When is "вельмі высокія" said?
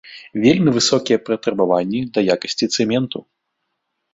0.45-1.17